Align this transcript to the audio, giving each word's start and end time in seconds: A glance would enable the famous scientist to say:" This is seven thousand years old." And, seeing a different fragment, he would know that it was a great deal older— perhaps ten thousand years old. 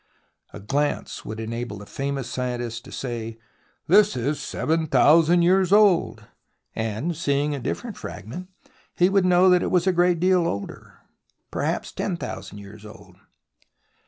A 0.51 0.59
glance 0.59 1.25
would 1.25 1.39
enable 1.39 1.77
the 1.77 1.85
famous 1.85 2.27
scientist 2.27 2.83
to 2.85 2.91
say:" 2.91 3.37
This 3.87 4.17
is 4.17 4.39
seven 4.41 4.87
thousand 4.87 5.43
years 5.43 5.71
old." 5.71 6.25
And, 6.75 7.15
seeing 7.15 7.53
a 7.53 7.59
different 7.59 7.97
fragment, 7.97 8.49
he 8.95 9.09
would 9.09 9.25
know 9.25 9.47
that 9.51 9.61
it 9.61 9.69
was 9.69 9.85
a 9.85 9.93
great 9.93 10.19
deal 10.19 10.47
older— 10.47 11.01
perhaps 11.51 11.91
ten 11.91 12.17
thousand 12.17 12.57
years 12.57 12.83
old. 12.83 13.17